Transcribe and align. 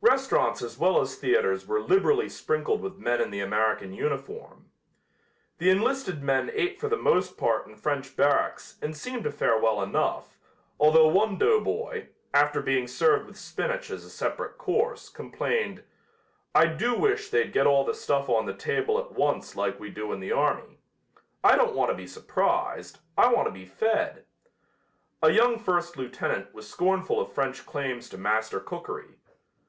Restaurants 0.00 0.60
as 0.62 0.78
well 0.78 1.00
as 1.00 1.16
theaters 1.16 1.66
were 1.66 1.80
liberally 1.80 2.28
sprinkled 2.28 2.82
with 2.82 2.98
men 2.98 3.20
in 3.20 3.30
the 3.30 3.40
American 3.40 3.92
uniform. 3.92 4.66
The 5.58 5.70
enlisted 5.70 6.22
men 6.22 6.50
ate 6.52 6.78
for 6.78 6.88
the 6.88 6.96
most 6.98 7.36
part 7.36 7.66
in 7.66 7.74
French 7.74 8.14
barracks 8.14 8.76
and 8.82 8.94
seemed 8.96 9.24
to 9.24 9.32
fare 9.32 9.58
well 9.58 9.82
enough, 9.82 10.38
although 10.78 11.08
one 11.08 11.38
doughboy, 11.38 12.08
after 12.34 12.60
being 12.60 12.86
served 12.86 13.26
with 13.26 13.36
spinach 13.38 13.90
as 13.90 14.04
a 14.04 14.10
separate 14.10 14.58
course, 14.58 15.08
complained: 15.08 15.82
"I 16.54 16.66
do 16.66 16.94
wish 16.94 17.30
they'd 17.30 17.52
get 17.52 17.66
all 17.66 17.84
the 17.84 17.94
stuff 17.94 18.28
on 18.28 18.44
the 18.46 18.54
table 18.54 18.98
at 19.00 19.12
once 19.12 19.56
like 19.56 19.80
we 19.80 19.90
do 19.90 20.12
in 20.12 20.20
the 20.20 20.32
army. 20.32 20.78
I 21.42 21.56
don't 21.56 21.74
want 21.74 21.90
to 21.90 21.96
be 21.96 22.06
surprised, 22.06 22.98
I 23.18 23.32
want 23.32 23.48
to 23.48 23.52
be 23.52 23.64
fed." 23.64 24.26
A 25.22 25.30
young 25.32 25.58
first 25.58 25.96
lieutenant 25.96 26.54
was 26.54 26.68
scornful 26.68 27.18
of 27.20 27.32
French 27.32 27.66
claims 27.66 28.08
to 28.10 28.18
master 28.18 28.60
cookery. 28.60 29.16